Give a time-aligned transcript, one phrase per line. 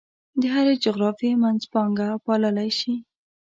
[0.41, 2.93] د هرې جغرافیې منځپانګه پاللی شي.